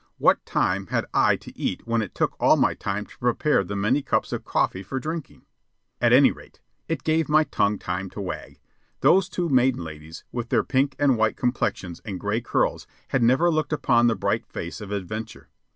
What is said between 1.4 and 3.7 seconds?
eat when it took all my time to prepare